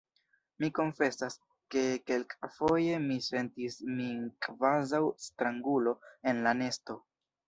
Mi 0.61 0.67
konfesas, 0.77 1.33
ke 1.73 1.83
kelkafoje 2.11 2.95
mi 3.03 3.17
sentis 3.25 3.77
min 3.99 4.23
kvazaŭ 4.47 5.03
strangulo 5.27 5.95
en 6.33 6.41
la 6.49 6.55
nesto. 6.63 6.97